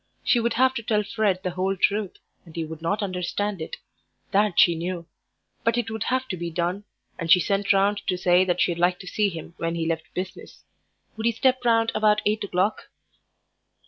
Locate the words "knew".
4.73-5.05